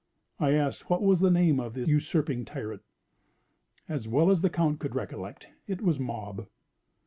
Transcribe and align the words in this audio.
I 0.39 0.53
asked 0.53 0.89
what 0.89 1.03
was 1.03 1.19
the 1.19 1.29
name 1.29 1.59
of 1.59 1.75
the 1.75 1.85
usurping 1.85 2.43
tyrant. 2.43 2.81
As 3.87 4.07
well 4.07 4.31
as 4.31 4.41
the 4.41 4.49
Count 4.49 4.79
could 4.79 4.95
recollect, 4.95 5.49
it 5.67 5.83
was 5.83 5.99
Mob. 5.99 6.47